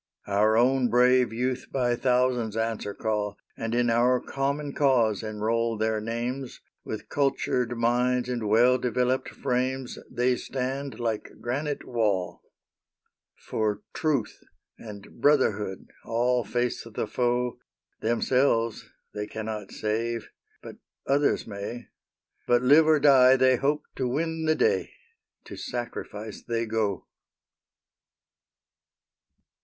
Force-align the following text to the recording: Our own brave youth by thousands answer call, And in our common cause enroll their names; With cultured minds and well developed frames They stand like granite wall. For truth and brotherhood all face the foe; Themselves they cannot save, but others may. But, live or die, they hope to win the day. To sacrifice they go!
Our 0.25 0.57
own 0.57 0.89
brave 0.89 1.31
youth 1.31 1.67
by 1.71 1.95
thousands 1.95 2.57
answer 2.57 2.91
call, 2.95 3.37
And 3.55 3.75
in 3.75 3.91
our 3.91 4.19
common 4.19 4.73
cause 4.73 5.21
enroll 5.21 5.77
their 5.77 6.01
names; 6.01 6.59
With 6.83 7.07
cultured 7.07 7.77
minds 7.77 8.27
and 8.27 8.49
well 8.49 8.79
developed 8.79 9.29
frames 9.29 9.99
They 10.09 10.37
stand 10.37 10.99
like 10.99 11.33
granite 11.39 11.85
wall. 11.87 12.41
For 13.47 13.83
truth 13.93 14.39
and 14.79 15.21
brotherhood 15.21 15.89
all 16.03 16.43
face 16.43 16.83
the 16.83 17.05
foe; 17.05 17.59
Themselves 17.99 18.89
they 19.13 19.27
cannot 19.27 19.71
save, 19.71 20.31
but 20.63 20.77
others 21.05 21.45
may. 21.45 21.89
But, 22.47 22.63
live 22.63 22.87
or 22.87 22.99
die, 22.99 23.35
they 23.37 23.55
hope 23.55 23.83
to 23.97 24.07
win 24.07 24.45
the 24.45 24.55
day. 24.55 24.93
To 25.43 25.55
sacrifice 25.55 26.41
they 26.41 26.65
go! 26.65 27.05